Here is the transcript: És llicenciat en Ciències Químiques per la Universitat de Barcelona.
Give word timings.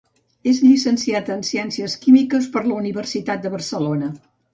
És 0.51 0.59
llicenciat 0.67 1.29
en 1.35 1.43
Ciències 1.49 1.95
Químiques 2.05 2.47
per 2.55 2.63
la 2.71 2.79
Universitat 2.79 3.45
de 3.45 3.53
Barcelona. 3.57 4.11